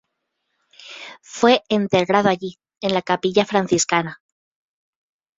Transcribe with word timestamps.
Fue 1.21 1.61
enterrado 1.69 2.27
allí, 2.27 2.57
en 2.81 2.95
la 2.95 3.03
capilla 3.03 3.45
franciscana. 3.45 4.19